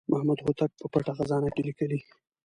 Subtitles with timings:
[0.11, 1.99] محمد هوتک په پټه خزانه کې لیکلي.